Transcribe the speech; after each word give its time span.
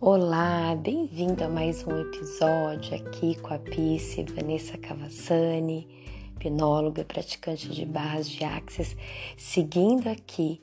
Olá, 0.00 0.76
bem-vindo 0.76 1.42
a 1.42 1.48
mais 1.48 1.84
um 1.84 2.00
episódio 2.00 2.94
aqui 2.94 3.36
com 3.40 3.52
a 3.52 3.58
Pice 3.58 4.24
Vanessa 4.32 4.78
Cavassani, 4.78 5.88
hipnóloga 6.36 7.04
praticante 7.04 7.68
de 7.68 7.84
barras 7.84 8.28
de 8.28 8.44
axis, 8.44 8.94
seguindo 9.36 10.06
aqui 10.08 10.60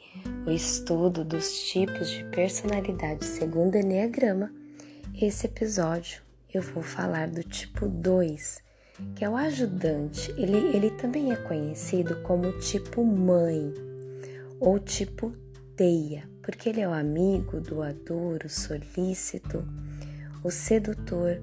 o 0.47 0.51
estudo 0.51 1.25
dos 1.25 1.65
tipos 1.65 2.11
de 2.11 2.23
personalidade 2.29 3.25
segundo 3.25 3.75
Enneagrama. 3.75 4.49
Esse 5.21 5.47
episódio 5.47 6.21
eu 6.53 6.61
vou 6.61 6.81
falar 6.81 7.27
do 7.27 7.43
tipo 7.43 7.89
2, 7.89 8.63
que 9.17 9.25
é 9.25 9.29
o 9.29 9.35
ajudante. 9.35 10.31
Ele, 10.37 10.57
ele 10.73 10.91
também 10.91 11.33
é 11.33 11.35
conhecido 11.35 12.21
como 12.21 12.57
tipo 12.59 13.03
mãe 13.03 13.73
ou 14.61 14.79
tipo 14.79 15.33
teia 15.75 16.33
porque 16.45 16.69
ele 16.69 16.79
é 16.79 16.87
o 16.87 16.93
amigo, 16.93 17.59
doador, 17.59 18.41
o 18.45 18.49
solícito, 18.49 19.67
o 20.43 20.51
sedutor, 20.51 21.41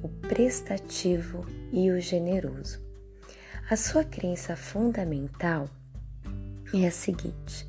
o 0.00 0.08
prestativo 0.08 1.44
e 1.72 1.90
o 1.90 2.00
generoso. 2.00 2.80
A 3.68 3.74
sua 3.74 4.04
crença 4.04 4.54
fundamental 4.54 5.68
é 6.72 6.86
a 6.86 6.90
seguinte: 6.92 7.66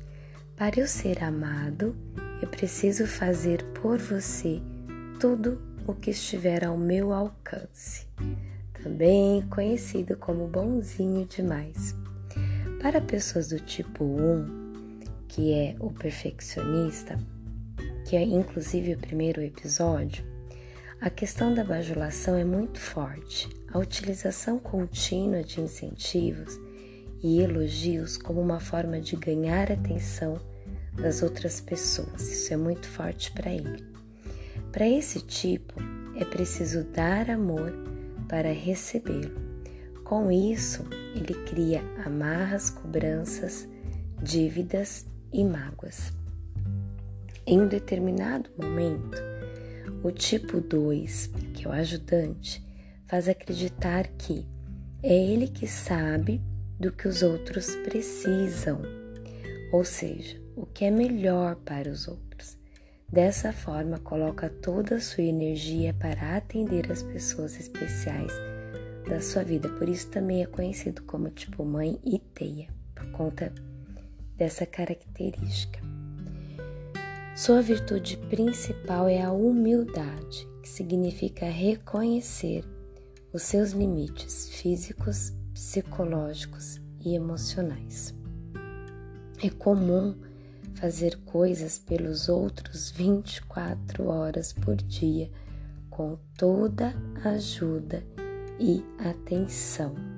para 0.54 0.78
eu 0.78 0.86
ser 0.86 1.24
amado, 1.24 1.96
eu 2.40 2.48
preciso 2.48 3.04
fazer 3.04 3.64
por 3.72 3.98
você 3.98 4.62
tudo 5.18 5.60
o 5.88 5.92
que 5.92 6.10
estiver 6.10 6.64
ao 6.64 6.78
meu 6.78 7.12
alcance. 7.12 8.06
Também 8.80 9.42
conhecido 9.48 10.16
como 10.16 10.46
bonzinho 10.46 11.26
demais. 11.26 11.96
Para 12.80 13.00
pessoas 13.00 13.48
do 13.48 13.58
tipo 13.58 14.04
1, 14.04 14.65
que 15.36 15.52
é 15.52 15.76
o 15.78 15.90
perfeccionista, 15.90 17.18
que 18.06 18.16
é 18.16 18.22
inclusive 18.22 18.94
o 18.94 18.98
primeiro 18.98 19.42
episódio, 19.42 20.24
a 20.98 21.10
questão 21.10 21.52
da 21.52 21.62
bajulação 21.62 22.36
é 22.36 22.42
muito 22.42 22.80
forte. 22.80 23.46
A 23.70 23.78
utilização 23.78 24.58
contínua 24.58 25.42
de 25.42 25.60
incentivos 25.60 26.58
e 27.22 27.42
elogios 27.42 28.16
como 28.16 28.40
uma 28.40 28.58
forma 28.58 28.98
de 28.98 29.14
ganhar 29.14 29.70
atenção 29.70 30.40
das 30.94 31.22
outras 31.22 31.60
pessoas. 31.60 32.32
Isso 32.32 32.54
é 32.54 32.56
muito 32.56 32.88
forte 32.88 33.30
para 33.32 33.52
ele. 33.52 33.84
Para 34.72 34.88
esse 34.88 35.20
tipo, 35.20 35.74
é 36.18 36.24
preciso 36.24 36.82
dar 36.82 37.28
amor 37.28 37.74
para 38.26 38.54
recebê-lo. 38.54 39.36
Com 40.02 40.32
isso, 40.32 40.82
ele 41.14 41.34
cria 41.44 41.82
amarras, 42.06 42.70
cobranças, 42.70 43.68
dívidas 44.22 45.04
e 45.36 45.44
mágoas. 45.44 46.14
Em 47.46 47.60
um 47.60 47.68
determinado 47.68 48.48
momento, 48.56 49.18
o 50.02 50.10
tipo 50.10 50.62
2, 50.62 51.30
que 51.52 51.66
é 51.66 51.68
o 51.68 51.72
ajudante, 51.72 52.64
faz 53.06 53.28
acreditar 53.28 54.08
que 54.08 54.46
é 55.02 55.14
ele 55.14 55.46
que 55.46 55.66
sabe 55.66 56.40
do 56.80 56.90
que 56.90 57.06
os 57.06 57.22
outros 57.22 57.76
precisam, 57.76 58.80
ou 59.70 59.84
seja, 59.84 60.40
o 60.56 60.64
que 60.64 60.86
é 60.86 60.90
melhor 60.90 61.56
para 61.56 61.90
os 61.90 62.08
outros. 62.08 62.56
Dessa 63.06 63.52
forma, 63.52 63.98
coloca 63.98 64.48
toda 64.48 64.96
a 64.96 65.00
sua 65.00 65.22
energia 65.22 65.94
para 65.94 66.34
atender 66.36 66.90
as 66.90 67.02
pessoas 67.02 67.60
especiais 67.60 68.32
da 69.06 69.20
sua 69.20 69.44
vida. 69.44 69.68
Por 69.68 69.86
isso 69.86 70.08
também 70.08 70.42
é 70.42 70.46
conhecido 70.46 71.02
como 71.02 71.28
tipo 71.28 71.62
mãe 71.62 72.00
e 72.04 72.18
teia, 72.18 72.68
por 72.94 73.06
conta 73.12 73.52
dessa 74.36 74.66
característica. 74.66 75.80
Sua 77.34 77.60
virtude 77.60 78.16
principal 78.28 79.08
é 79.08 79.22
a 79.22 79.32
humildade, 79.32 80.48
que 80.62 80.68
significa 80.68 81.46
reconhecer 81.46 82.64
os 83.32 83.42
seus 83.42 83.72
limites 83.72 84.48
físicos, 84.48 85.32
psicológicos 85.52 86.80
e 87.04 87.14
emocionais. 87.14 88.14
É 89.42 89.50
comum 89.50 90.14
fazer 90.74 91.16
coisas 91.24 91.78
pelos 91.78 92.28
outros 92.28 92.90
24 92.90 94.08
horas 94.08 94.52
por 94.52 94.76
dia 94.76 95.30
com 95.90 96.18
toda 96.36 96.94
ajuda 97.24 98.02
e 98.58 98.82
atenção 98.98 100.15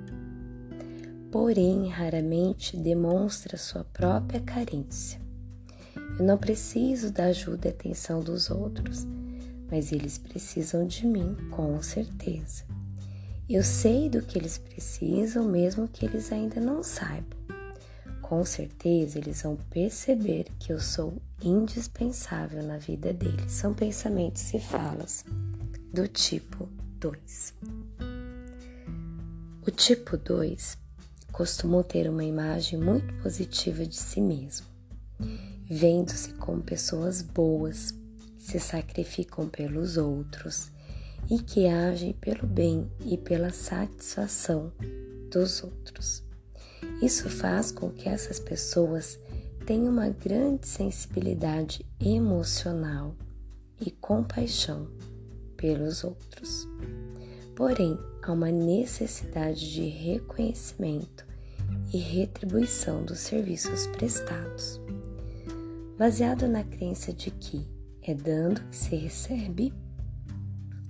porém 1.31 1.87
raramente 1.89 2.75
demonstra 2.75 3.57
sua 3.57 3.83
própria 3.83 4.39
carência. 4.41 5.19
Eu 6.17 6.25
não 6.25 6.37
preciso 6.37 7.11
da 7.11 7.25
ajuda 7.25 7.67
e 7.67 7.71
atenção 7.71 8.19
dos 8.19 8.49
outros, 8.49 9.05
mas 9.69 9.91
eles 9.91 10.17
precisam 10.17 10.85
de 10.85 11.05
mim, 11.05 11.35
com 11.51 11.81
certeza. 11.81 12.63
Eu 13.49 13.63
sei 13.63 14.09
do 14.09 14.21
que 14.21 14.37
eles 14.37 14.57
precisam, 14.57 15.45
mesmo 15.45 15.87
que 15.87 16.05
eles 16.05 16.31
ainda 16.31 16.59
não 16.59 16.83
saibam. 16.83 17.39
Com 18.21 18.45
certeza 18.45 19.17
eles 19.17 19.41
vão 19.41 19.55
perceber 19.55 20.45
que 20.59 20.71
eu 20.71 20.79
sou 20.79 21.19
indispensável 21.41 22.61
na 22.61 22.77
vida 22.77 23.11
deles. 23.11 23.51
São 23.51 23.73
pensamentos 23.73 24.53
e 24.53 24.59
falas 24.59 25.25
do 25.91 26.07
tipo 26.07 26.69
2. 26.99 27.55
O 29.65 29.71
tipo 29.71 30.15
2 30.15 30.77
costumam 31.39 31.81
ter 31.81 32.09
uma 32.09 32.25
imagem 32.25 32.77
muito 32.77 33.13
positiva 33.23 33.85
de 33.85 33.95
si 33.95 34.19
mesmo, 34.19 34.67
vendo-se 35.69 36.33
como 36.33 36.61
pessoas 36.61 37.21
boas, 37.21 37.91
que 38.35 38.43
se 38.43 38.59
sacrificam 38.59 39.47
pelos 39.47 39.95
outros 39.95 40.69
e 41.31 41.39
que 41.39 41.65
agem 41.65 42.11
pelo 42.11 42.45
bem 42.45 42.91
e 43.05 43.17
pela 43.17 43.51
satisfação 43.51 44.73
dos 45.31 45.63
outros. 45.63 46.21
Isso 47.01 47.29
faz 47.29 47.71
com 47.71 47.89
que 47.89 48.09
essas 48.09 48.37
pessoas 48.37 49.17
tenham 49.65 49.93
uma 49.93 50.09
grande 50.09 50.67
sensibilidade 50.67 51.85
emocional 52.01 53.15
e 53.79 53.89
compaixão 53.89 54.89
pelos 55.55 56.03
outros. 56.03 56.67
Porém, 57.55 57.97
há 58.21 58.33
uma 58.33 58.51
necessidade 58.51 59.71
de 59.71 59.87
reconhecimento 59.87 61.28
e 61.93 61.97
retribuição 61.97 63.03
dos 63.03 63.19
serviços 63.19 63.87
prestados, 63.87 64.79
baseado 65.97 66.47
na 66.47 66.63
crença 66.63 67.11
de 67.11 67.31
que 67.31 67.67
é 68.01 68.13
dando 68.13 68.61
que 68.69 68.75
se 68.75 68.95
recebe, 68.95 69.73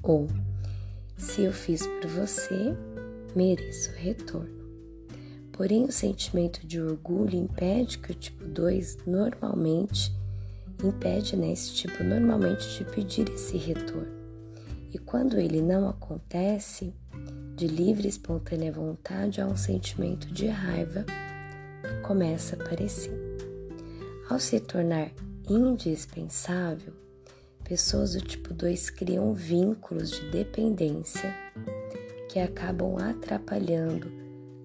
ou 0.04 0.28
se 1.18 1.44
eu 1.44 1.52
fiz 1.52 1.86
por 1.86 2.08
você, 2.08 2.76
mereço 3.36 3.92
retorno. 3.92 4.60
Porém, 5.52 5.84
o 5.84 5.92
sentimento 5.92 6.66
de 6.66 6.82
orgulho 6.82 7.36
impede 7.36 7.98
que 7.98 8.12
o 8.12 8.16
tipo 8.16 8.46
2 8.46 9.00
normalmente 9.06 10.14
impede 10.82 11.36
né, 11.36 11.52
esse 11.52 11.74
tipo 11.74 12.04
normalmente 12.04 12.78
de 12.78 12.86
pedir 12.86 13.30
esse 13.30 13.58
retorno. 13.58 14.18
E 14.94 14.98
quando 14.98 15.38
ele 15.38 15.62
não 15.62 15.90
acontece, 15.90 16.94
de 17.60 17.68
livre 17.68 18.06
e 18.06 18.10
espontânea 18.10 18.72
vontade 18.72 19.42
há 19.42 19.46
um 19.46 19.58
sentimento 19.58 20.28
de 20.32 20.48
raiva 20.48 21.04
que 21.84 22.08
começa 22.08 22.56
a 22.56 22.64
aparecer. 22.64 23.12
Ao 24.30 24.40
se 24.40 24.62
tornar 24.62 25.12
indispensável, 25.50 26.94
pessoas 27.66 28.14
do 28.14 28.22
tipo 28.22 28.54
2 28.54 28.90
criam 28.92 29.34
vínculos 29.34 30.12
de 30.12 30.32
dependência 30.32 31.36
que 32.30 32.40
acabam 32.40 32.98
atrapalhando 32.98 34.10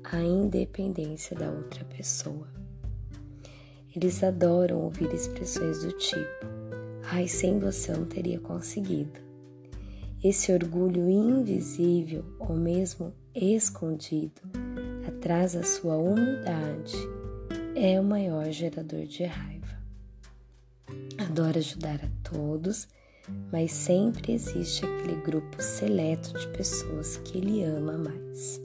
a 0.05 0.23
independência 0.23 1.37
da 1.37 1.51
outra 1.51 1.85
pessoa. 1.87 2.47
Eles 3.97 4.23
adoram 4.23 4.79
ouvir 4.79 5.13
expressões 5.13 5.83
do 5.83 5.91
tipo: 5.95 6.47
ai, 7.11 7.27
sem 7.27 7.59
você 7.59 7.91
eu 7.91 7.97
não 7.99 8.07
teria 8.07 8.39
conseguido. 8.39 9.24
Esse 10.25 10.51
orgulho 10.53 11.11
invisível 11.11 12.25
ou 12.39 12.57
mesmo 12.57 13.13
escondido 13.35 14.41
atrás 15.07 15.53
da 15.53 15.63
sua 15.63 15.99
humildade 15.99 16.97
é 17.77 18.01
o 18.01 18.05
maior 18.05 18.51
gerador 18.51 19.05
de 19.05 19.25
raiva. 19.25 19.79
Adora 21.19 21.59
ajudar 21.59 22.01
a 22.03 22.31
todos, 22.31 22.89
mas 23.53 23.71
sempre 23.71 24.33
existe 24.33 24.87
aquele 24.87 25.21
grupo 25.21 25.63
seleto 25.63 26.33
de 26.39 26.49
pessoas 26.57 27.19
que 27.19 27.37
ele 27.37 27.63
ama 27.63 27.99
mais. 27.99 28.59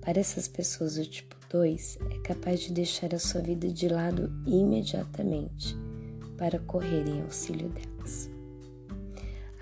Para 0.00 0.20
essas 0.20 0.46
pessoas 0.46 0.94
do 0.94 1.04
tipo 1.04 1.34
2, 1.50 1.98
é 2.08 2.18
capaz 2.18 2.60
de 2.60 2.72
deixar 2.72 3.12
a 3.12 3.18
sua 3.18 3.40
vida 3.40 3.66
de 3.66 3.88
lado 3.88 4.32
imediatamente 4.46 5.76
para 6.38 6.60
correr 6.60 7.04
em 7.08 7.20
auxílio 7.22 7.68
delas. 7.68 8.31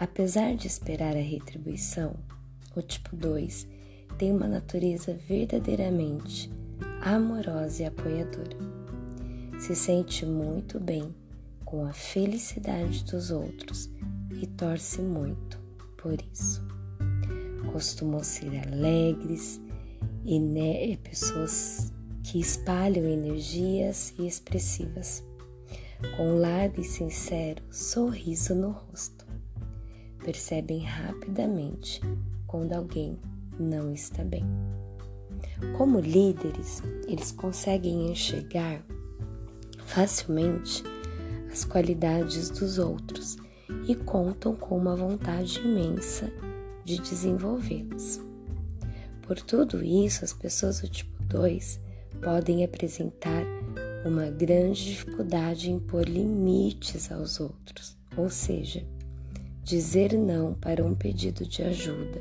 Apesar 0.00 0.56
de 0.56 0.66
esperar 0.66 1.14
a 1.14 1.20
retribuição, 1.20 2.16
o 2.74 2.80
tipo 2.80 3.14
2 3.14 3.68
tem 4.16 4.32
uma 4.32 4.48
natureza 4.48 5.12
verdadeiramente 5.28 6.50
amorosa 7.02 7.82
e 7.82 7.84
apoiadora. 7.84 8.56
Se 9.58 9.76
sente 9.76 10.24
muito 10.24 10.80
bem 10.80 11.14
com 11.66 11.84
a 11.84 11.92
felicidade 11.92 13.04
dos 13.04 13.30
outros 13.30 13.90
e 14.40 14.46
torce 14.46 15.02
muito 15.02 15.60
por 15.98 16.16
isso. 16.32 16.66
Costumam 17.70 18.24
ser 18.24 18.58
alegres 18.68 19.60
e 20.24 20.40
né, 20.40 20.96
pessoas 20.96 21.92
que 22.24 22.40
espalham 22.40 23.04
energias 23.04 24.14
e 24.18 24.26
expressivas, 24.26 25.22
com 26.16 26.36
um 26.36 26.40
largo 26.40 26.80
e 26.80 26.84
sincero 26.84 27.62
sorriso 27.70 28.54
no 28.54 28.70
rosto. 28.70 29.19
Percebem 30.24 30.80
rapidamente 30.84 32.00
quando 32.46 32.72
alguém 32.72 33.18
não 33.58 33.92
está 33.92 34.22
bem. 34.22 34.44
Como 35.76 36.00
líderes, 36.00 36.82
eles 37.06 37.32
conseguem 37.32 38.10
enxergar 38.10 38.84
facilmente 39.86 40.82
as 41.50 41.64
qualidades 41.64 42.50
dos 42.50 42.78
outros 42.78 43.36
e 43.88 43.94
contam 43.94 44.54
com 44.54 44.76
uma 44.76 44.94
vontade 44.94 45.58
imensa 45.60 46.30
de 46.84 46.98
desenvolvê-las. 46.98 48.20
Por 49.22 49.40
tudo 49.40 49.82
isso, 49.82 50.24
as 50.24 50.32
pessoas 50.32 50.80
do 50.80 50.88
tipo 50.88 51.22
2 51.24 51.80
podem 52.20 52.64
apresentar 52.64 53.44
uma 54.04 54.30
grande 54.30 54.84
dificuldade 54.84 55.70
em 55.70 55.78
pôr 55.78 56.08
limites 56.08 57.10
aos 57.12 57.38
outros, 57.38 57.96
ou 58.16 58.28
seja, 58.28 58.84
dizer 59.70 60.14
não 60.14 60.52
para 60.52 60.84
um 60.84 60.96
pedido 60.96 61.46
de 61.46 61.62
ajuda 61.62 62.20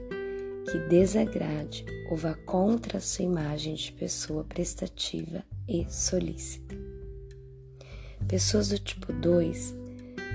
que 0.69 0.77
desagrade 0.87 1.83
ou 2.07 2.15
vá 2.15 2.35
contra 2.45 2.99
a 2.99 3.01
sua 3.01 3.25
imagem 3.25 3.73
de 3.73 3.91
pessoa 3.91 4.43
prestativa 4.43 5.43
e 5.67 5.83
solícita. 5.89 6.75
Pessoas 8.27 8.69
do 8.69 8.77
tipo 8.77 9.11
2 9.11 9.75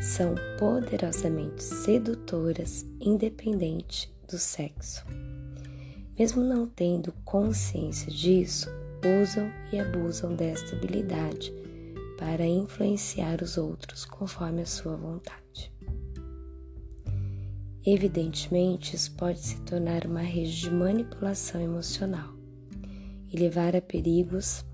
são 0.03 0.35
poderosamente 0.59 1.63
sedutoras, 1.63 2.85
independente 3.01 4.13
do 4.29 4.37
sexo. 4.37 5.07
Mesmo 6.19 6.43
não 6.43 6.67
tendo 6.67 7.13
consciência 7.25 8.11
disso, 8.11 8.69
usam 9.23 9.49
e 9.73 9.79
abusam 9.79 10.35
desta 10.35 10.75
habilidade 10.75 11.55
para 12.19 12.45
influenciar 12.45 13.41
os 13.41 13.57
outros 13.57 14.05
conforme 14.05 14.63
a 14.63 14.67
sua 14.67 14.97
vontade. 14.97 15.44
Evidentemente, 17.87 18.97
isso 18.97 19.13
pode 19.13 19.41
se 19.41 19.61
tornar 19.61 20.07
uma 20.07 20.23
rede 20.23 20.59
de 20.59 20.71
manipulação 20.71 21.61
emocional 21.61 22.33
e 23.31 23.37
levar 23.37 23.77
a 23.77 23.83
perigos, 23.83 24.65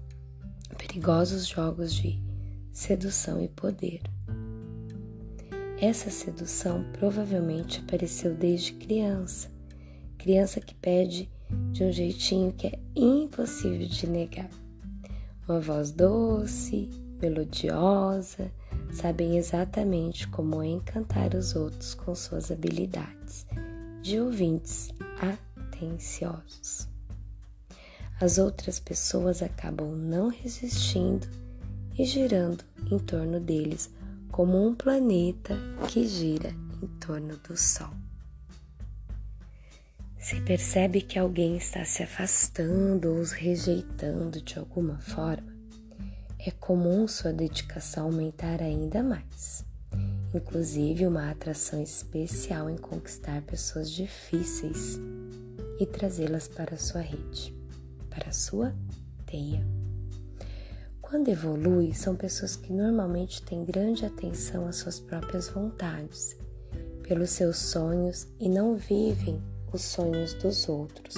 perigosos 0.78 1.46
jogos 1.46 1.92
de 1.92 2.22
sedução 2.72 3.42
e 3.42 3.48
poder. 3.48 4.00
Essa 5.80 6.08
sedução 6.08 6.84
provavelmente 6.92 7.80
apareceu 7.80 8.32
desde 8.34 8.74
criança, 8.74 9.50
criança 10.16 10.60
que 10.60 10.74
pede 10.74 11.28
de 11.72 11.82
um 11.82 11.90
jeitinho 11.90 12.52
que 12.52 12.68
é 12.68 12.78
impossível 12.94 13.88
de 13.88 14.06
negar. 14.06 14.50
Uma 15.48 15.58
voz 15.58 15.90
doce, 15.90 16.88
melodiosa, 17.20 18.52
sabem 18.92 19.36
exatamente 19.36 20.26
como 20.28 20.62
encantar 20.62 21.34
os 21.34 21.54
outros 21.54 21.94
com 21.94 22.14
suas 22.14 22.50
habilidades 22.50 23.46
de 24.02 24.20
ouvintes 24.20 24.90
atenciosos. 25.20 26.88
As 28.20 28.38
outras 28.38 28.78
pessoas 28.78 29.42
acabam 29.42 29.96
não 29.96 30.28
resistindo 30.28 31.26
e 31.98 32.04
girando 32.04 32.64
em 32.90 32.98
torno 32.98 33.40
deles 33.40 33.90
como 34.30 34.66
um 34.66 34.74
planeta 34.74 35.56
que 35.88 36.06
gira 36.06 36.54
em 36.82 36.86
torno 36.98 37.36
do 37.38 37.56
Sol. 37.56 37.90
Se 40.18 40.38
percebe 40.42 41.00
que 41.00 41.18
alguém 41.18 41.56
está 41.56 41.84
se 41.84 42.02
afastando 42.02 43.08
ou 43.08 43.18
os 43.18 43.32
rejeitando 43.32 44.40
de 44.42 44.58
alguma 44.58 44.98
forma, 44.98 45.49
é 46.46 46.50
comum 46.50 47.06
sua 47.06 47.32
dedicação 47.32 48.04
aumentar 48.06 48.62
ainda 48.62 49.02
mais. 49.02 49.62
Inclusive, 50.34 51.06
uma 51.06 51.30
atração 51.30 51.82
especial 51.82 52.70
em 52.70 52.78
conquistar 52.78 53.42
pessoas 53.42 53.90
difíceis 53.90 54.98
e 55.78 55.84
trazê-las 55.84 56.48
para 56.48 56.78
sua 56.78 57.02
rede, 57.02 57.54
para 58.08 58.32
sua 58.32 58.74
teia. 59.26 59.66
Quando 61.02 61.28
evolui, 61.28 61.92
são 61.92 62.16
pessoas 62.16 62.56
que 62.56 62.72
normalmente 62.72 63.42
têm 63.42 63.64
grande 63.64 64.06
atenção 64.06 64.66
às 64.66 64.76
suas 64.76 64.98
próprias 64.98 65.48
vontades, 65.48 66.36
pelos 67.02 67.30
seus 67.30 67.58
sonhos 67.58 68.26
e 68.38 68.48
não 68.48 68.76
vivem 68.76 69.42
os 69.72 69.82
sonhos 69.82 70.32
dos 70.34 70.68
outros. 70.68 71.16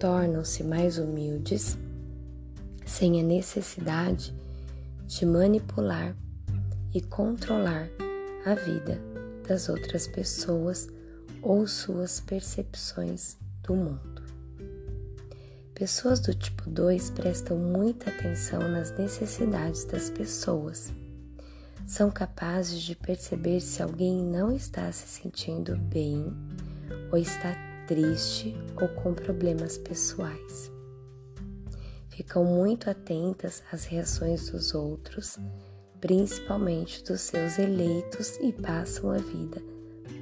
Tornam-se 0.00 0.64
mais 0.64 0.98
humildes 0.98 1.76
sem 2.88 3.20
a 3.20 3.22
necessidade 3.22 4.34
de 5.06 5.26
manipular 5.26 6.16
e 6.94 7.02
controlar 7.02 7.88
a 8.46 8.54
vida 8.54 8.98
das 9.46 9.68
outras 9.68 10.06
pessoas 10.06 10.88
ou 11.42 11.66
suas 11.66 12.18
percepções 12.20 13.36
do 13.62 13.74
mundo. 13.74 14.22
Pessoas 15.74 16.18
do 16.18 16.34
tipo 16.34 16.68
2 16.68 17.10
prestam 17.10 17.58
muita 17.58 18.10
atenção 18.10 18.60
nas 18.68 18.90
necessidades 18.98 19.84
das 19.84 20.10
pessoas. 20.10 20.90
São 21.86 22.10
capazes 22.10 22.82
de 22.82 22.96
perceber 22.96 23.60
se 23.60 23.82
alguém 23.82 24.24
não 24.24 24.50
está 24.50 24.90
se 24.90 25.06
sentindo 25.06 25.76
bem 25.76 26.26
ou 27.12 27.18
está 27.18 27.54
triste 27.86 28.56
ou 28.76 28.88
com 28.88 29.14
problemas 29.14 29.78
pessoais 29.78 30.77
ficam 32.18 32.42
muito 32.42 32.90
atentas 32.90 33.62
às 33.70 33.84
reações 33.84 34.50
dos 34.50 34.74
outros, 34.74 35.38
principalmente 36.00 37.04
dos 37.04 37.20
seus 37.20 37.60
eleitos, 37.60 38.36
e 38.40 38.52
passam 38.52 39.12
a 39.12 39.18
vida 39.18 39.62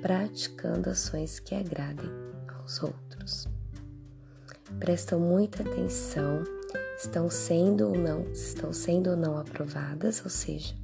praticando 0.02 0.90
ações 0.90 1.40
que 1.40 1.54
agradem 1.54 2.10
aos 2.54 2.82
outros. 2.82 3.48
Prestam 4.78 5.18
muita 5.18 5.62
atenção, 5.62 6.44
estão 6.98 7.30
sendo 7.30 7.88
ou 7.88 7.96
não, 7.96 8.30
estão 8.30 8.74
sendo 8.74 9.12
ou 9.12 9.16
não 9.16 9.38
aprovadas, 9.38 10.22
ou 10.22 10.28
seja, 10.28 10.74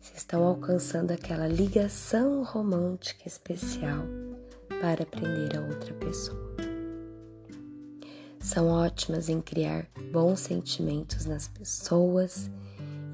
se 0.00 0.16
estão 0.16 0.42
alcançando 0.42 1.12
aquela 1.12 1.46
ligação 1.46 2.42
romântica 2.42 3.28
especial 3.28 4.04
para 4.80 5.04
aprender 5.04 5.56
a 5.56 5.60
outra 5.60 5.94
pessoa. 5.94 6.51
São 8.42 8.66
ótimas 8.66 9.28
em 9.28 9.40
criar 9.40 9.86
bons 10.12 10.40
sentimentos 10.40 11.26
nas 11.26 11.46
pessoas, 11.46 12.50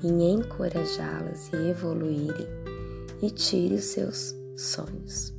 em 0.02 0.32
encorajá-las 0.32 1.50
e 1.52 1.68
evoluírem 1.68 2.46
e 3.20 3.30
tire 3.30 3.74
os 3.74 3.84
seus 3.84 4.34
sonhos. 4.56 5.34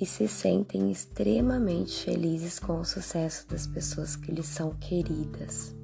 E 0.00 0.06
se 0.06 0.28
sentem 0.28 0.92
extremamente 0.92 2.04
felizes 2.04 2.60
com 2.60 2.78
o 2.80 2.84
sucesso 2.84 3.48
das 3.48 3.66
pessoas 3.66 4.14
que 4.14 4.30
lhes 4.30 4.46
são 4.46 4.74
queridas. 4.74 5.74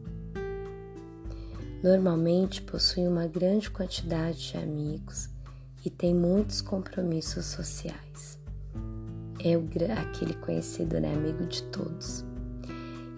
Normalmente 1.82 2.62
possuem 2.62 3.08
uma 3.08 3.26
grande 3.26 3.70
quantidade 3.70 4.52
de 4.52 4.56
amigos 4.56 5.28
e 5.84 5.90
têm 5.90 6.14
muitos 6.14 6.60
compromissos 6.60 7.44
sociais. 7.44 8.38
É 9.38 9.54
aquele 9.92 10.34
conhecido, 10.34 10.98
né? 10.98 11.12
Amigo 11.12 11.44
de 11.46 11.62
todos. 11.64 12.25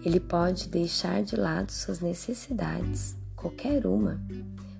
Ele 0.03 0.19
pode 0.19 0.69
deixar 0.69 1.21
de 1.23 1.35
lado 1.35 1.71
suas 1.71 1.99
necessidades, 1.99 3.17
qualquer 3.35 3.85
uma, 3.85 4.21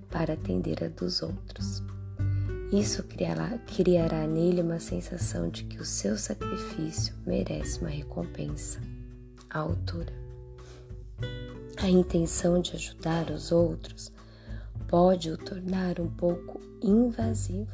para 0.10 0.34
atender 0.34 0.82
a 0.84 0.88
dos 0.88 1.22
outros. 1.22 1.84
Isso 2.72 3.04
criará, 3.04 3.58
criará 3.76 4.26
nele 4.26 4.62
uma 4.62 4.80
sensação 4.80 5.50
de 5.50 5.66
que 5.66 5.82
o 5.82 5.86
seu 5.86 6.18
sacrifício 6.18 7.14
merece 7.26 7.80
uma 7.80 7.90
recompensa 7.90 8.80
à 9.50 9.60
altura. 9.60 10.14
A 11.78 11.90
intenção 11.90 12.62
de 12.62 12.76
ajudar 12.76 13.30
os 13.30 13.52
outros 13.52 14.12
pode 14.88 15.32
o 15.32 15.38
tornar 15.38 16.00
um 16.00 16.10
pouco 16.10 16.62
invasivo. 16.82 17.74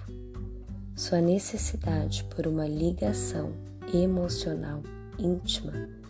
Sua 0.95 1.21
necessidade 1.21 2.23
por 2.23 2.47
uma 2.47 2.67
ligação 2.67 3.51
emocional 3.93 4.81
íntima 5.19 6.04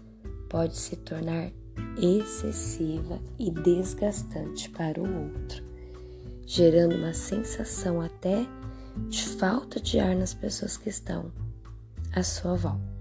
pode 0.49 0.77
se 0.77 0.95
tornar 0.95 1.51
excessiva 1.97 3.19
e 3.37 3.51
desgastante 3.51 4.69
para 4.69 5.01
o 5.01 5.23
outro, 5.23 5.63
gerando 6.45 6.95
uma 6.95 7.13
sensação 7.13 8.01
até 8.01 8.45
de 9.09 9.23
falta 9.23 9.79
de 9.79 9.99
ar 9.99 10.15
nas 10.15 10.33
pessoas 10.33 10.77
que 10.77 10.89
estão 10.89 11.31
à 12.13 12.23
sua 12.23 12.55
volta. 12.55 12.95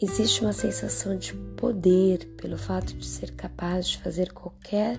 Existe 0.00 0.40
uma 0.40 0.52
sensação 0.52 1.16
de 1.16 1.32
poder 1.56 2.26
pelo 2.36 2.58
fato 2.58 2.92
de 2.92 3.06
ser 3.06 3.32
capaz 3.32 3.88
de 3.88 3.98
fazer 3.98 4.32
qualquer 4.32 4.98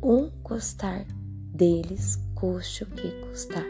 um 0.00 0.30
gostar 0.44 1.04
deles, 1.52 2.16
custe 2.36 2.84
o 2.84 2.86
que 2.86 3.10
custar. 3.26 3.66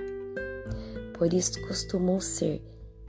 por 1.15 1.33
isso 1.33 1.61
costumam 1.67 2.21
ser 2.21 2.63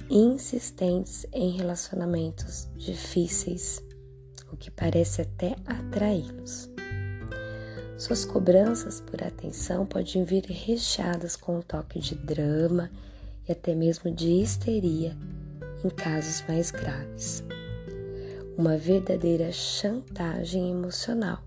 insistentes 0.09 1.25
em 1.31 1.51
relacionamentos 1.51 2.67
difíceis, 2.75 3.83
o 4.51 4.57
que 4.57 4.71
parece 4.71 5.21
até 5.21 5.55
atraí-los. 5.65 6.69
Suas 7.97 8.25
cobranças 8.25 9.01
por 9.01 9.21
atenção 9.21 9.85
podem 9.85 10.23
vir 10.23 10.45
recheadas 10.45 11.35
com 11.35 11.57
um 11.57 11.61
toque 11.61 11.99
de 11.99 12.15
drama 12.15 12.89
e 13.47 13.51
até 13.51 13.75
mesmo 13.75 14.09
de 14.09 14.41
histeria 14.41 15.15
em 15.83 15.89
casos 15.89 16.43
mais 16.47 16.71
graves. 16.71 17.43
Uma 18.57 18.77
verdadeira 18.77 19.51
chantagem 19.51 20.71
emocional 20.71 21.43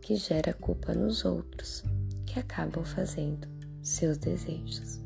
que 0.00 0.16
gera 0.16 0.52
culpa 0.54 0.94
nos 0.94 1.24
outros, 1.24 1.84
que 2.26 2.38
acabam 2.38 2.84
fazendo 2.84 3.46
seus 3.82 4.16
desejos. 4.18 5.00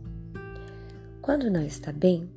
Quando 1.20 1.50
não 1.50 1.62
está 1.62 1.92
bem, 1.92 2.30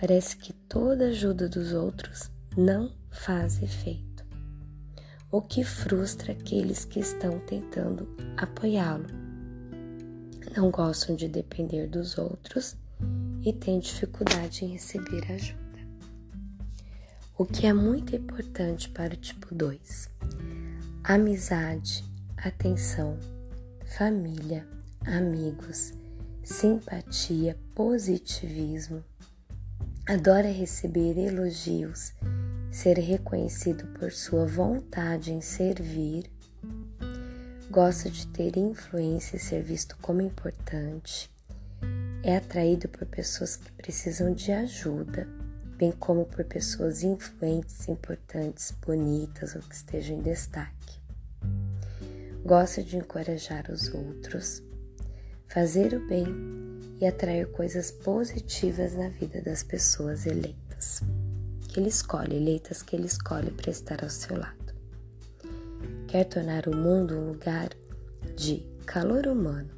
parece 0.00 0.34
que 0.34 0.54
toda 0.54 1.08
ajuda 1.08 1.46
dos 1.46 1.74
outros 1.74 2.30
não 2.56 2.90
faz 3.10 3.62
efeito, 3.62 4.24
o 5.30 5.42
que 5.42 5.62
frustra 5.62 6.32
aqueles 6.32 6.86
que 6.86 7.00
estão 7.00 7.38
tentando 7.40 8.08
apoiá-lo. 8.38 9.06
Não 10.56 10.70
gostam 10.70 11.14
de 11.14 11.28
depender 11.28 11.86
dos 11.86 12.16
outros 12.16 12.76
e 13.44 13.52
têm 13.52 13.78
dificuldade 13.78 14.64
em 14.64 14.68
receber 14.68 15.30
ajuda. 15.30 15.60
O 17.36 17.44
que 17.44 17.66
é 17.66 17.72
muito 17.72 18.16
importante 18.16 18.88
para 18.88 19.12
o 19.12 19.18
tipo 19.18 19.54
2: 19.54 20.08
amizade, 21.04 22.02
atenção, 22.38 23.18
família, 23.84 24.66
amigos, 25.04 25.92
simpatia, 26.42 27.56
positivismo. 27.74 29.04
Adora 30.10 30.50
receber 30.50 31.16
elogios, 31.16 32.12
ser 32.68 32.98
reconhecido 32.98 33.86
por 33.96 34.10
sua 34.10 34.44
vontade 34.44 35.32
em 35.32 35.40
servir. 35.40 36.28
Gosta 37.70 38.10
de 38.10 38.26
ter 38.26 38.56
influência 38.56 39.36
e 39.36 39.38
ser 39.38 39.62
visto 39.62 39.96
como 40.02 40.20
importante. 40.20 41.30
É 42.24 42.36
atraído 42.36 42.88
por 42.88 43.06
pessoas 43.06 43.54
que 43.54 43.70
precisam 43.70 44.34
de 44.34 44.50
ajuda, 44.50 45.28
bem 45.76 45.92
como 45.92 46.24
por 46.24 46.44
pessoas 46.44 47.04
influentes, 47.04 47.88
importantes, 47.88 48.74
bonitas 48.84 49.54
ou 49.54 49.62
que 49.62 49.76
estejam 49.76 50.18
em 50.18 50.22
destaque. 50.22 50.98
Gosta 52.44 52.82
de 52.82 52.96
encorajar 52.96 53.70
os 53.70 53.94
outros 53.94 54.60
fazer 55.46 55.94
o 55.94 56.04
bem 56.08 56.69
e 57.00 57.06
atrair 57.06 57.50
coisas 57.50 57.90
positivas 57.90 58.94
na 58.94 59.08
vida 59.08 59.40
das 59.40 59.62
pessoas 59.62 60.26
eleitas, 60.26 61.02
que 61.68 61.80
ele 61.80 61.88
escolhe, 61.88 62.36
eleitas 62.36 62.82
que 62.82 62.94
ele 62.94 63.06
escolhe 63.06 63.50
para 63.50 63.70
estar 63.70 64.04
ao 64.04 64.10
seu 64.10 64.36
lado. 64.36 64.74
Quer 66.06 66.24
tornar 66.24 66.68
o 66.68 66.76
mundo 66.76 67.16
um 67.16 67.28
lugar 67.28 67.70
de 68.36 68.66
calor 68.84 69.26
humano, 69.26 69.70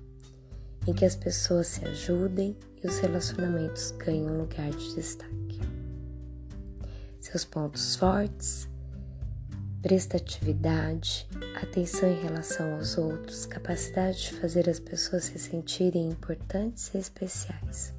em 0.86 0.92
que 0.92 1.04
as 1.04 1.14
pessoas 1.14 1.68
se 1.68 1.84
ajudem 1.84 2.56
e 2.82 2.86
os 2.88 2.98
relacionamentos 2.98 3.92
ganhem 3.92 4.28
um 4.28 4.38
lugar 4.38 4.70
de 4.70 4.94
destaque. 4.94 5.60
Seus 7.20 7.44
pontos 7.44 7.94
fortes 7.94 8.68
prestatividade, 9.82 11.26
atenção 11.60 12.08
em 12.08 12.22
relação 12.22 12.74
aos 12.74 12.96
outros, 12.96 13.44
capacidade 13.44 14.22
de 14.22 14.34
fazer 14.34 14.70
as 14.70 14.78
pessoas 14.78 15.24
se 15.24 15.38
sentirem 15.38 16.08
importantes 16.08 16.94
e 16.94 16.98
especiais. 16.98 17.92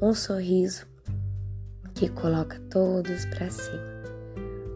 Um 0.00 0.14
sorriso 0.14 0.86
que 1.94 2.08
coloca 2.08 2.60
todos 2.70 3.24
para 3.26 3.50
cima. 3.50 3.96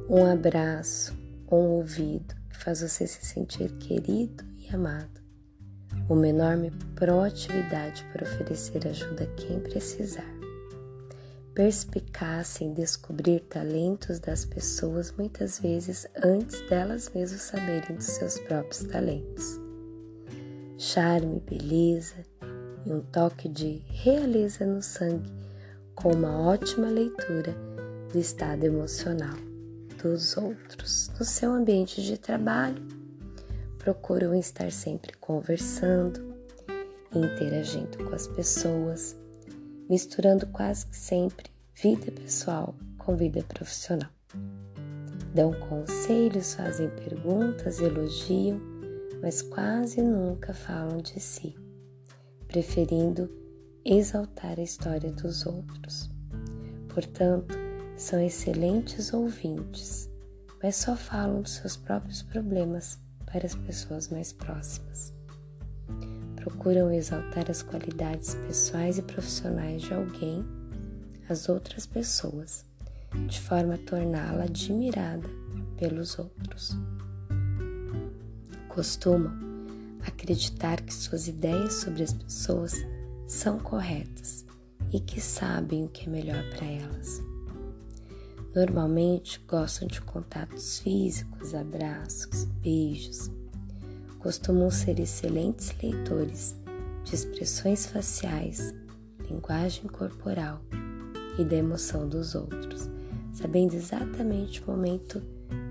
Um 0.09 0.26
abraço, 0.26 1.17
um 1.50 1.57
ouvido 1.57 2.35
que 2.50 2.57
faz 2.57 2.81
você 2.81 3.07
se 3.07 3.25
sentir 3.25 3.71
querido 3.79 4.45
e 4.59 4.75
amado. 4.75 5.21
Uma 6.09 6.26
enorme 6.26 6.73
proatividade 6.97 8.05
para 8.12 8.25
oferecer 8.25 8.87
ajuda 8.88 9.25
a 9.25 9.35
quem 9.37 9.61
precisar 9.61 10.40
perspicácia 11.54 12.64
em 12.64 12.73
descobrir 12.73 13.40
talentos 13.40 14.19
das 14.19 14.45
pessoas 14.45 15.12
muitas 15.12 15.59
vezes 15.59 16.07
antes 16.23 16.61
delas 16.69 17.11
mesmas 17.14 17.42
saberem 17.42 17.97
dos 17.97 18.07
seus 18.07 18.38
próprios 18.40 18.85
talentos. 18.85 19.61
Charme, 20.78 21.40
beleza 21.40 22.16
e 22.87 22.92
um 22.92 23.00
toque 23.00 23.49
de 23.49 23.83
realeza 23.88 24.64
no 24.64 24.83
sangue, 24.83 25.30
com 25.95 26.12
uma 26.12 26.40
ótima 26.40 26.88
leitura 26.88 27.54
do 28.11 28.19
estado 28.19 28.64
emocional 28.64 29.37
dos 30.02 30.37
outros. 30.37 31.11
No 31.19 31.25
seu 31.25 31.52
ambiente 31.52 32.02
de 32.02 32.16
trabalho, 32.16 32.83
procuram 33.78 34.35
estar 34.35 34.73
sempre 34.73 35.12
conversando, 35.14 36.35
interagindo 37.14 37.99
com 38.04 38.14
as 38.14 38.26
pessoas 38.28 39.20
misturando 39.91 40.47
quase 40.47 40.87
que 40.87 40.97
sempre 40.97 41.51
vida 41.75 42.13
pessoal 42.13 42.77
com 42.97 43.17
vida 43.17 43.43
profissional. 43.43 44.09
Dão 45.35 45.53
conselhos, 45.53 46.55
fazem 46.55 46.89
perguntas, 46.91 47.81
elogiam, 47.81 48.61
mas 49.21 49.43
quase 49.43 50.01
nunca 50.01 50.55
falam 50.55 50.99
de 50.99 51.19
si, 51.19 51.57
preferindo 52.47 53.29
exaltar 53.85 54.61
a 54.61 54.63
história 54.63 55.11
dos 55.11 55.45
outros. 55.45 56.09
Portanto, 56.89 57.53
são 57.97 58.21
excelentes 58.21 59.13
ouvintes, 59.13 60.09
mas 60.63 60.77
só 60.77 60.95
falam 60.95 61.43
dos 61.43 61.55
seus 61.57 61.77
próprios 61.77 62.23
problemas 62.23 63.01
para 63.27 63.45
as 63.45 63.57
pessoas 63.57 64.09
mais 64.09 64.33
próximas 64.33 65.20
procuram 66.41 66.91
exaltar 66.91 67.51
as 67.51 67.63
qualidades 67.63 68.35
pessoais 68.35 68.99
e 68.99 69.03
profissionais 69.03 69.83
de 69.83 69.93
alguém, 69.93 70.45
as 71.29 71.49
outras 71.49 71.87
pessoas, 71.87 72.65
de 73.29 73.41
forma 73.41 73.75
a 73.75 73.79
torná-la 73.79 74.45
admirada 74.45 75.29
pelos 75.77 76.19
outros. 76.19 76.77
Costumam 78.69 79.33
acreditar 80.07 80.81
que 80.81 80.95
suas 80.95 81.29
ideias 81.29 81.75
sobre 81.75 82.03
as 82.03 82.13
pessoas 82.13 82.75
são 83.27 83.59
corretas 83.59 84.47
e 84.93 84.99
que 84.99 85.21
sabem 85.21 85.85
o 85.85 85.89
que 85.89 86.09
é 86.09 86.11
melhor 86.11 86.43
para 86.51 86.67
elas. 86.67 87.23
Normalmente 88.55 89.41
gostam 89.47 89.87
de 89.87 90.01
contatos 90.01 90.81
físicos, 90.81 91.55
abraços, 91.55 92.45
beijos, 92.45 93.31
costumam 94.21 94.71
ser 94.71 95.00
excelentes 95.00 95.75
leitores 95.83 96.55
de 97.05 97.15
expressões 97.15 97.87
faciais, 97.87 98.73
linguagem 99.29 99.87
corporal 99.89 100.61
e 101.39 101.45
da 101.45 101.57
emoção 101.57 102.07
dos 102.07 102.35
outros, 102.35 102.89
sabendo 103.33 103.75
exatamente 103.75 104.62
o 104.62 104.67
momento 104.67 105.23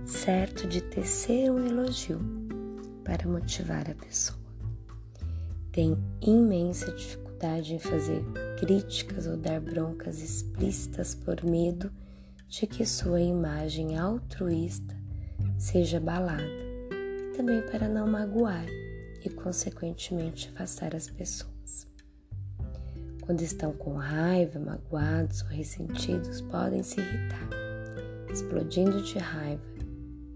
certo 0.04 0.68
de 0.68 0.82
tecer 0.82 1.52
um 1.52 1.66
elogio 1.66 2.20
para 3.04 3.28
motivar 3.28 3.90
a 3.90 3.94
pessoa. 3.94 4.40
Tem 5.72 5.96
imensa 6.20 6.92
dificuldade 6.92 7.76
em 7.76 7.80
fazer 7.80 8.24
críticas 8.60 9.28
ou 9.28 9.38
dar 9.38 9.62
broncas 9.62 10.22
explícitas 10.22 11.14
por 11.14 11.44
medo 11.44 11.92
de 12.48 12.66
que 12.66 12.86
sua 12.86 13.22
imagem 13.22 13.96
altruísta 13.96 14.98
seja 15.58 15.98
abalada 15.98 16.69
também 17.40 17.62
para 17.62 17.88
não 17.88 18.06
magoar 18.06 18.66
e, 19.24 19.30
consequentemente, 19.30 20.50
afastar 20.50 20.94
as 20.94 21.10
pessoas. 21.10 21.88
Quando 23.22 23.40
estão 23.40 23.72
com 23.72 23.94
raiva, 23.94 24.60
magoados 24.60 25.42
ou 25.44 25.48
ressentidos, 25.48 26.42
podem 26.42 26.84
se 26.84 27.00
irritar, 27.00 27.50
explodindo 28.30 29.02
de 29.02 29.18
raiva, 29.20 29.64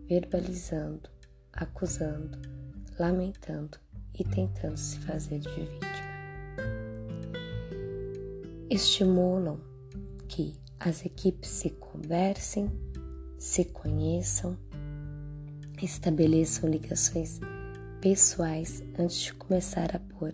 verbalizando, 0.08 1.10
acusando, 1.52 2.40
lamentando 2.98 3.78
e 4.18 4.24
tentando 4.24 4.78
se 4.78 4.98
fazer 5.00 5.40
de 5.40 5.50
vítima. 5.50 5.84
Estimulam 8.70 9.60
que 10.30 10.56
as 10.80 11.06
equipes 11.06 11.50
se 11.50 11.70
conversem, 11.70 12.72
se 13.38 13.66
conheçam 13.66 14.58
Estabeleçam 15.84 16.70
ligações 16.70 17.42
pessoais 18.00 18.82
antes 18.98 19.20
de 19.20 19.34
começar 19.34 19.94
a 19.94 20.00
pôr 20.00 20.32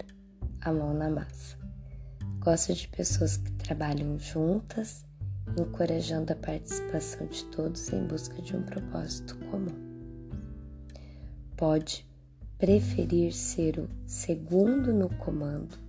a 0.62 0.72
mão 0.72 0.94
na 0.94 1.10
massa. 1.10 1.58
Gosta 2.38 2.72
de 2.72 2.88
pessoas 2.88 3.38
que 3.38 3.51
trabalham 3.53 4.20
juntas, 4.20 5.03
encorajando 5.60 6.32
a 6.34 6.36
participação 6.36 7.25
de 7.25 7.44
todos 7.46 7.91
em 7.91 8.06
busca 8.06 8.39
de 8.44 8.56
um 8.56 8.62
propósito 8.62 9.36
comum. 9.50 9.74
Pode 11.58 12.06
preferir 12.60 13.34
ser 13.34 13.79
o 13.79 13.89
segundo 14.06 14.94
no 14.94 15.10
comando 15.15 15.79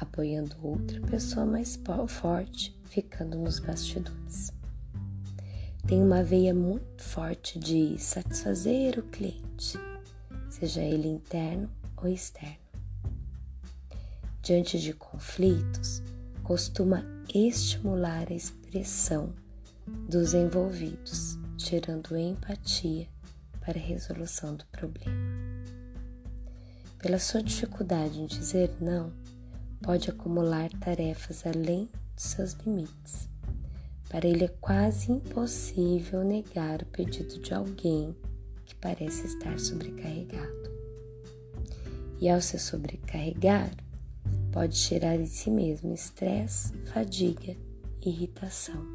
apoiando 0.00 0.56
outra 0.62 0.98
pessoa 1.02 1.44
mais 1.44 1.78
forte, 2.08 2.74
ficando 2.84 3.36
nos 3.36 3.58
bastidores. 3.60 4.50
Tem 5.86 6.02
uma 6.02 6.22
veia 6.22 6.54
muito 6.54 7.02
forte 7.02 7.58
de 7.58 7.98
satisfazer 7.98 8.98
o 8.98 9.02
cliente, 9.02 9.78
seja 10.48 10.80
ele 10.80 11.08
interno 11.08 11.70
ou 11.98 12.08
externo. 12.08 12.56
Diante 14.40 14.80
de 14.80 14.94
conflitos, 14.94 16.02
costuma 16.42 17.04
estimular 17.34 18.26
a 18.30 18.34
expressão 18.34 19.34
dos 20.08 20.32
envolvidos, 20.32 21.38
gerando 21.58 22.16
empatia 22.16 23.06
para 23.60 23.78
a 23.78 23.82
resolução 23.82 24.56
do 24.56 24.64
problema. 24.66 25.14
Pela 26.98 27.18
sua 27.18 27.42
dificuldade 27.42 28.18
em 28.18 28.26
dizer 28.26 28.70
não, 28.80 29.12
pode 29.82 30.08
acumular 30.08 30.70
tarefas 30.80 31.46
além 31.46 31.90
de 32.16 32.22
seus 32.22 32.54
limites. 32.54 33.33
Para 34.14 34.28
ele 34.28 34.44
é 34.44 34.54
quase 34.60 35.10
impossível 35.10 36.22
negar 36.22 36.82
o 36.82 36.86
pedido 36.86 37.36
de 37.40 37.52
alguém 37.52 38.14
que 38.64 38.72
parece 38.76 39.26
estar 39.26 39.58
sobrecarregado. 39.58 40.70
E 42.20 42.28
ao 42.28 42.40
se 42.40 42.56
sobrecarregar, 42.56 43.72
pode 44.52 44.76
gerar 44.76 45.16
em 45.16 45.26
si 45.26 45.50
mesmo 45.50 45.92
estresse, 45.92 46.72
fadiga, 46.92 47.56
irritação. 48.06 48.86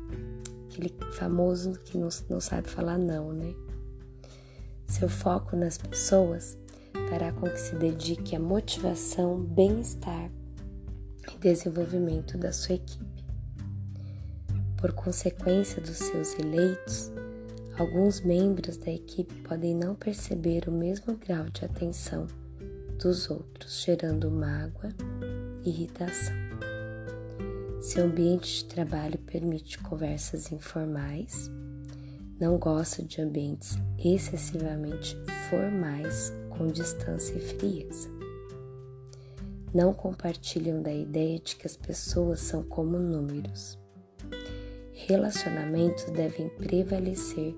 Aquele 0.69 0.95
famoso 1.11 1.73
que 1.83 1.97
não, 1.97 2.39
sabe 2.39 2.69
falar 2.69 2.97
não, 2.97 3.33
né? 3.33 3.53
Seu 4.87 5.09
foco 5.09 5.53
nas 5.53 5.77
pessoas 5.77 6.57
fará 7.09 7.33
com 7.33 7.49
que 7.49 7.59
se 7.59 7.75
dedique 7.75 8.37
à 8.37 8.39
motivação, 8.39 9.37
bem-estar 9.37 10.31
e 11.29 11.37
desenvolvimento 11.39 12.37
da 12.37 12.53
sua 12.53 12.75
equipe. 12.75 13.08
Por 14.79 14.93
consequência 14.93 15.81
dos 15.81 15.97
seus 15.97 16.39
eleitos, 16.39 17.11
alguns 17.77 18.21
membros 18.21 18.77
da 18.77 18.89
equipe 18.89 19.33
podem 19.41 19.75
não 19.75 19.93
perceber 19.93 20.69
o 20.69 20.71
mesmo 20.71 21.17
grau 21.17 21.45
de 21.49 21.65
atenção 21.65 22.27
dos 22.97 23.29
outros, 23.29 23.83
gerando 23.83 24.31
mágoa 24.31 24.89
irritação. 25.65 26.35
Seu 27.81 28.05
ambiente 28.05 28.59
de 28.59 28.65
trabalho 28.65 29.17
permite 29.19 29.79
conversas 29.79 30.51
informais, 30.51 31.49
não 32.39 32.57
gosta 32.57 33.01
de 33.03 33.21
ambientes 33.21 33.77
excessivamente 33.97 35.17
formais 35.49 36.33
com 36.49 36.67
distância 36.67 37.33
e 37.33 37.41
frieza. 37.41 38.09
Não 39.73 39.93
compartilham 39.93 40.81
da 40.81 40.93
ideia 40.93 41.39
de 41.39 41.55
que 41.55 41.65
as 41.65 41.77
pessoas 41.77 42.41
são 42.41 42.63
como 42.63 42.97
números. 42.97 43.78
Relacionamentos 45.09 46.03
devem 46.11 46.49
prevalecer 46.49 47.55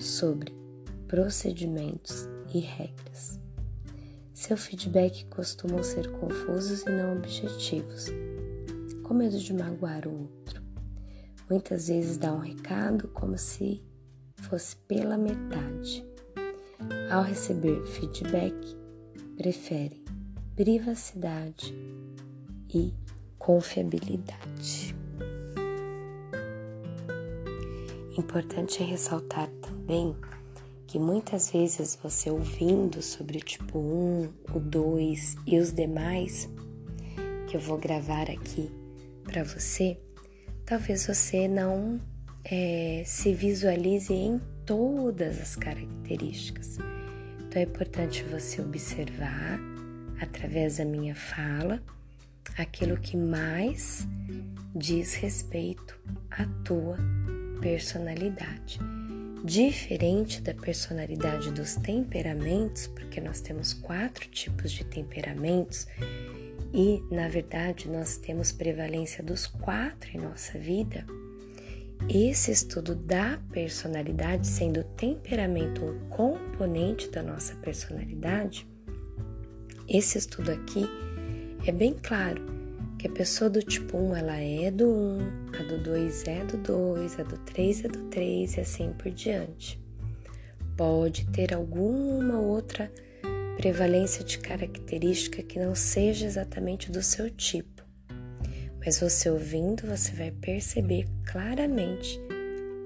sobre 0.00 0.52
procedimentos 1.06 2.28
e 2.52 2.58
regras. 2.58 3.38
Seu 4.34 4.56
feedback 4.56 5.24
costumam 5.26 5.80
ser 5.84 6.10
confusos 6.10 6.82
e 6.82 6.90
não 6.90 7.16
objetivos, 7.16 8.06
com 9.04 9.14
medo 9.14 9.38
de 9.38 9.54
magoar 9.54 10.08
o 10.08 10.22
outro. 10.22 10.60
Muitas 11.48 11.86
vezes 11.86 12.18
dá 12.18 12.32
um 12.32 12.40
recado 12.40 13.06
como 13.14 13.38
se 13.38 13.80
fosse 14.34 14.74
pela 14.74 15.16
metade. 15.16 16.04
Ao 17.12 17.22
receber 17.22 17.80
feedback, 17.86 18.56
prefere 19.36 20.02
privacidade 20.56 21.72
e 22.74 22.92
confiabilidade. 23.38 24.98
Importante 28.18 28.82
ressaltar 28.82 29.46
também 29.62 30.16
que 30.88 30.98
muitas 30.98 31.52
vezes 31.52 31.96
você 32.02 32.28
ouvindo 32.28 33.00
sobre 33.00 33.38
o 33.38 33.40
tipo 33.40 33.78
1, 33.78 34.32
o 34.54 34.58
2 34.58 35.36
e 35.46 35.56
os 35.56 35.72
demais 35.72 36.50
que 37.46 37.56
eu 37.56 37.60
vou 37.60 37.78
gravar 37.78 38.28
aqui 38.28 38.72
para 39.22 39.44
você, 39.44 39.96
talvez 40.66 41.06
você 41.06 41.46
não 41.46 42.00
é, 42.44 43.04
se 43.06 43.32
visualize 43.32 44.12
em 44.12 44.40
todas 44.66 45.40
as 45.40 45.54
características. 45.54 46.76
Então 47.38 47.62
é 47.62 47.62
importante 47.62 48.24
você 48.24 48.60
observar 48.60 49.60
através 50.20 50.78
da 50.78 50.84
minha 50.84 51.14
fala 51.14 51.80
aquilo 52.56 52.96
que 52.96 53.16
mais 53.16 54.08
diz 54.74 55.14
respeito 55.14 55.96
à 56.32 56.44
tua 56.64 56.98
personalidade 57.60 58.78
diferente 59.44 60.40
da 60.40 60.52
personalidade 60.52 61.50
dos 61.50 61.76
temperamentos, 61.76 62.86
porque 62.88 63.20
nós 63.20 63.40
temos 63.40 63.72
quatro 63.72 64.28
tipos 64.28 64.72
de 64.72 64.84
temperamentos 64.84 65.86
e, 66.72 67.02
na 67.10 67.28
verdade, 67.28 67.88
nós 67.88 68.16
temos 68.16 68.52
prevalência 68.52 69.22
dos 69.22 69.46
quatro 69.46 70.10
em 70.12 70.20
nossa 70.20 70.58
vida. 70.58 71.04
Esse 72.08 72.50
estudo 72.52 72.94
da 72.94 73.40
personalidade, 73.50 74.46
sendo 74.46 74.80
o 74.80 74.84
temperamento 74.84 75.84
um 75.84 76.08
componente 76.08 77.08
da 77.08 77.22
nossa 77.22 77.54
personalidade, 77.56 78.66
esse 79.88 80.18
estudo 80.18 80.50
aqui 80.50 80.84
é 81.66 81.72
bem 81.72 81.94
claro 81.94 82.57
que 82.98 83.06
a 83.06 83.10
pessoa 83.10 83.48
do 83.48 83.62
tipo 83.62 83.96
1 83.96 84.16
ela 84.16 84.36
é 84.36 84.70
do 84.72 84.90
1, 84.90 85.18
a 85.60 85.62
do 85.62 85.78
2 85.78 86.26
é 86.26 86.44
do 86.44 86.56
2, 86.56 87.20
a 87.20 87.22
do 87.22 87.38
3 87.38 87.84
é 87.84 87.88
do 87.88 88.02
3 88.10 88.56
e 88.56 88.60
assim 88.60 88.92
por 88.92 89.10
diante. 89.12 89.80
Pode 90.76 91.24
ter 91.26 91.54
alguma 91.54 92.40
outra 92.40 92.92
prevalência 93.56 94.24
de 94.24 94.38
característica 94.38 95.42
que 95.42 95.60
não 95.60 95.76
seja 95.76 96.26
exatamente 96.26 96.90
do 96.90 97.00
seu 97.02 97.30
tipo. 97.30 97.84
Mas 98.84 98.98
você 98.98 99.30
ouvindo, 99.30 99.86
você 99.86 100.12
vai 100.12 100.32
perceber 100.32 101.06
claramente 101.24 102.20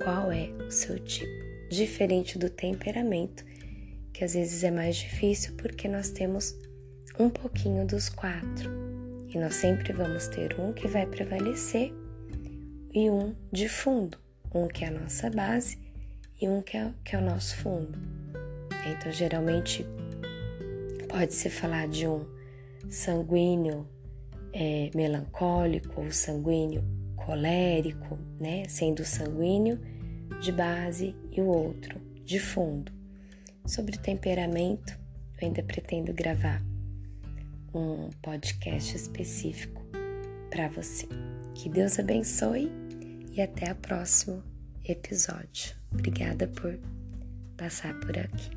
qual 0.03 0.31
é 0.31 0.51
o 0.66 0.70
seu 0.70 0.98
tipo, 0.98 1.31
diferente 1.70 2.38
do 2.38 2.51
temperamento, 2.51 3.44
que 4.12 4.25
às 4.25 4.35
vezes 4.35 4.62
é 4.62 4.70
mais 4.70 4.96
difícil 4.96 5.55
porque 5.57 5.88
nós 5.88 6.11
temos 6.11 6.55
um 7.18 7.31
pouquinho 7.31 7.87
dos 7.87 8.09
quatro. 8.09 8.82
E 9.33 9.38
nós 9.38 9.55
sempre 9.55 9.95
vamos 9.95 10.29
ter 10.29 10.61
um 10.61 10.75
que 10.75 10.87
vai 10.87 11.07
prevalecer 11.07 11.90
e 12.92 13.09
um 13.09 13.35
de 13.51 13.66
fundo, 13.66 14.18
um 14.55 14.68
que 14.68 14.85
é 14.85 14.88
a 14.88 14.90
nossa 14.90 15.31
base 15.31 15.79
e 16.38 16.47
um 16.47 16.61
que 16.61 16.77
é, 16.77 16.92
que 17.03 17.16
é 17.16 17.18
o 17.18 17.23
nosso 17.23 17.57
fundo. 17.57 17.99
Então, 18.87 19.11
geralmente, 19.11 19.87
pode-se 21.09 21.49
falar 21.49 21.88
de 21.88 22.07
um 22.07 22.27
sanguíneo 22.90 23.88
é, 24.53 24.90
melancólico 24.95 26.03
ou 26.03 26.12
sanguíneo 26.12 26.85
colérico, 27.16 28.18
né? 28.38 28.64
Sendo 28.68 29.03
sanguíneo 29.03 29.81
de 30.42 30.53
base 30.53 31.16
e 31.31 31.40
o 31.40 31.47
outro 31.47 31.99
de 32.23 32.38
fundo. 32.38 32.92
Sobre 33.64 33.97
temperamento, 33.97 34.99
eu 35.40 35.47
ainda 35.47 35.62
pretendo 35.62 36.12
gravar 36.12 36.62
um 37.74 38.11
podcast 38.22 38.96
específico 38.96 39.82
para 40.50 40.68
você. 40.68 41.08
Que 41.54 41.68
Deus 41.68 41.98
abençoe 41.98 42.70
e 43.30 43.40
até 43.40 43.72
o 43.72 43.76
próximo 43.76 44.42
episódio. 44.85 45.74
Obrigada 45.92 46.48
por 46.48 46.78
passar 47.56 47.98
por 48.00 48.18
aqui. 48.18 48.50